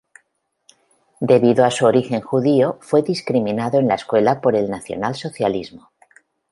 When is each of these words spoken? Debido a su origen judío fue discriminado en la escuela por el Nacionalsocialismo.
Debido 1.19 1.63
a 1.63 1.69
su 1.69 1.85
origen 1.85 2.21
judío 2.21 2.79
fue 2.81 3.03
discriminado 3.03 3.77
en 3.77 3.87
la 3.87 3.93
escuela 3.93 4.41
por 4.41 4.55
el 4.55 4.67
Nacionalsocialismo. 4.67 5.91